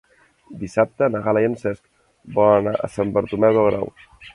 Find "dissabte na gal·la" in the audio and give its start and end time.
0.63-1.45